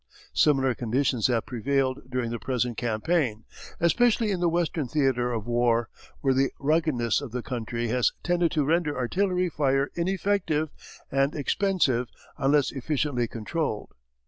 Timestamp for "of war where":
5.31-6.33